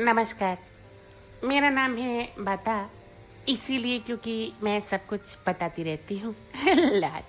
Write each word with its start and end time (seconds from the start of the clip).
नमस्कार। 0.00 0.58
मेरा 1.44 1.68
नाम 1.70 1.94
है 1.96 2.28
बाता, 2.38 2.74
इसीलिए 3.48 3.98
क्योंकि 3.98 4.52
मैं 4.62 4.80
सब 4.90 5.06
कुछ 5.06 5.20
बताती 5.46 5.82
रहती 5.82 6.18
हूँ। 6.18 6.34
लाल 7.00 7.22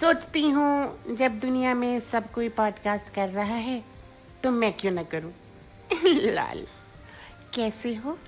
सोचती 0.00 0.42
हूँ, 0.50 1.16
जब 1.16 1.38
दुनिया 1.38 1.74
में 1.74 2.00
सब 2.12 2.30
कोई 2.30 2.48
पॉडकास्ट 2.48 3.14
कर 3.14 3.28
रहा 3.28 3.56
है 3.66 3.82
तो 4.42 4.50
मैं 4.50 4.72
क्यों 4.72 4.92
ना 4.92 5.02
करूँ? 5.02 5.32
लाल। 6.34 6.66
कैसे 7.54 7.94
हो? 7.94 8.18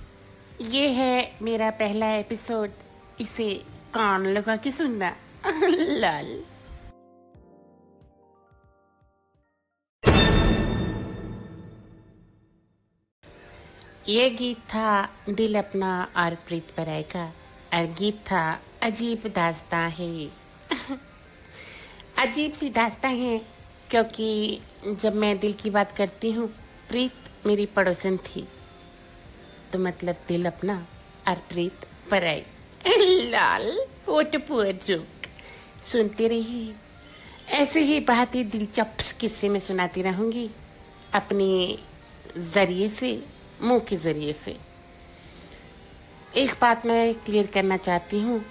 ये 0.61 0.87
है 0.89 1.31
मेरा 1.41 1.69
पहला 1.71 2.11
एपिसोड 2.15 2.69
इसे 3.21 3.53
कान 3.93 4.27
लगा 4.27 4.55
के 4.55 4.71
सुनना। 4.71 5.15
लाल। 5.99 6.39
ये 14.09 14.29
गीत 14.29 14.57
था 14.57 15.09
दिल 15.29 15.57
अपना 15.59 15.87
और 16.17 16.35
प्रीत 16.47 16.67
पराय 16.77 17.01
का 17.03 17.23
और 17.73 17.85
गीत 17.99 18.15
था 18.15 18.43
अजीब 18.83 19.27
दास्ता 19.35 19.77
है। 19.77 20.27
अजीब 22.17 22.53
सी 22.53 22.69
दास्ता 22.69 23.07
है, 23.07 23.37
क्योंकि 23.89 24.61
जब 24.87 25.15
मैं 25.15 25.37
दिल 25.39 25.53
की 25.53 25.69
बात 25.69 25.95
करती 25.97 26.31
हूँ, 26.31 26.47
प्रीत 26.89 27.45
मेरी 27.47 27.65
पड़ोसन 27.65 28.17
थी 28.17 28.47
तो 29.73 29.79
मतलब 29.79 30.15
दिल 30.27 30.45
अपना 30.45 30.85
और 31.27 31.35
प्रीत 31.49 31.85
पराई 32.11 32.43
लाल 33.29 33.71
वोट 34.07 34.35
पुअर 34.47 34.73
जोक 34.87 35.05
ऐसे 37.51 37.79
ही 37.79 37.99
बहुत 37.99 38.35
ही 38.35 38.43
दिलचस्प 38.43 39.17
किस्से 39.19 39.49
में 39.49 39.59
सुनाती 39.59 40.01
रहूँगी, 40.01 40.49
अपने 41.13 41.47
ज़रिए 42.53 42.89
से। 42.89 43.36
मुँह 43.63 43.79
के 43.79 43.97
ज़रिए 43.97 44.33
से। 44.33 44.57
एक 46.35 46.51
बात 46.61 46.85
मैं 46.85 47.13
क्लियर 47.13 47.47
करना 47.47 47.77
चाहती 47.77 48.19
हूँ। 48.21 48.45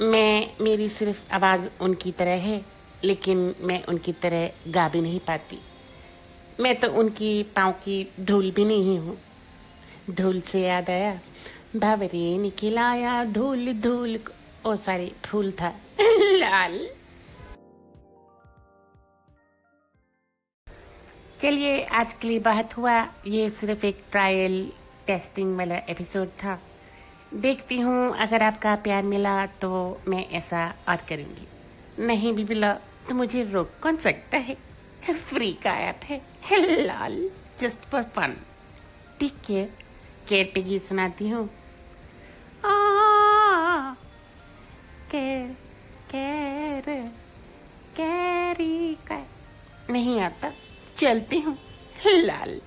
मैं, 0.00 0.50
मेरी 0.60 0.88
सिर्फ़ 0.88 1.32
आवाज़ 1.32 1.68
उनकी 1.80 2.12
तरह 2.12 2.30
है, 2.30 2.64
लेकिन 3.04 3.54
मैं 3.60 3.84
उनकी 3.84 4.12
तरह 4.12 4.50
गा 4.68 4.88
भी 4.88 5.00
नहीं 5.00 5.20
पाती। 5.20 5.58
मैं 6.60 6.80
तो 6.80 6.88
उनकी 6.92 7.42
पाँव 7.42 7.72
की 7.72 8.12
धूल 8.20 8.50
भी 8.50 8.64
नहीं 8.64 8.98
हूँ। 8.98 9.18
धूल 10.10 10.40
से 10.40 10.60
याद 10.60 10.90
आया 10.90 11.20
भावरे 11.76 12.38
निकलाया 12.38 13.24
धूल 13.24 13.72
धूल 13.72 14.18
ओ 14.66 14.76
सारी 14.76 15.12
फूल 15.24 15.50
था। 15.50 15.74
लाल। 16.00 16.88
चलिए, 21.40 21.82
आज 21.82 22.12
के 22.12 22.28
लिए 22.28 22.38
बहुत 22.38 22.76
हुआ। 22.76 22.92
ये 23.26 23.48
सिर्फ़ 23.50 23.84
एक 23.86 24.02
ट्रायल 24.10 24.54
टेस्टिंग 25.06 25.56
वाला 25.56 25.76
एपिसोड 25.90 26.28
था। 26.42 26.58
देखती 27.34 27.78
हूँ, 27.80 28.16
अगर 28.16 28.42
आपका 28.42 28.74
प्यार 28.84 29.02
मिला 29.02 29.34
तो 29.60 29.70
मैं 30.08 30.24
ऐसा 30.30 30.66
और 30.88 30.96
करूँगी। 31.08 31.46
नहीं 32.06 32.32
भी 32.34 32.44
मिला 32.44 32.72
तो 33.08 33.14
मुझे 33.14 33.42
रोक 33.52 33.70
कौन 33.82 33.96
सकता 33.96 34.36
है? 34.38 34.56
फ्री 35.28 35.52
का 35.62 35.72
ऐप 35.80 36.00
है 36.04 36.20
लाल 36.86 37.18
जस्ट 37.60 37.88
फॉर 37.90 38.02
फन 38.16 38.36
ठीक 39.20 39.50
है 39.50 39.64
केर 40.28 40.50
पे 40.54 40.62
गीत 40.62 40.88
सुनाती 40.88 41.28
हूँ। 41.28 41.48
कैरी 47.96 48.94
का 49.08 49.24
नहीं 49.90 50.20
आता। 50.20 50.52
चलती 51.00 51.40
हूँ। 51.40 51.56
लाल। 52.06 52.60